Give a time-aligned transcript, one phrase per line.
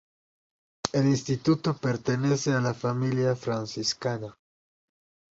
[0.93, 4.35] El instituto pertenece a la familia franciscana.